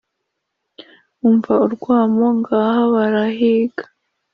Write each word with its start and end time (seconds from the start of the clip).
umva 1.27 1.53
urwamo, 1.65 2.27
ngaha 2.37 2.81
barahiga: 2.93 3.83